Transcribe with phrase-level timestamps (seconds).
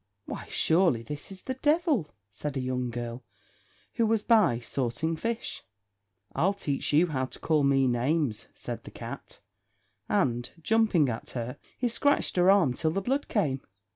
[0.25, 3.23] "Why, surely this is the devil," said a young girl,
[3.93, 5.61] who was by, sorting fish.
[6.33, 9.41] "I'll teach you how to call me names," said the cat;
[10.09, 13.61] and, jumping at her, he scratched her arm till the blood came.